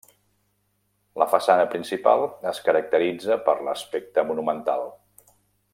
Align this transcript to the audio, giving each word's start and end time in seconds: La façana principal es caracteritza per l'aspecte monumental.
La 1.23 1.27
façana 1.33 1.67
principal 1.75 2.25
es 2.53 2.63
caracteritza 2.69 3.39
per 3.51 3.55
l'aspecte 3.69 4.25
monumental. 4.31 4.91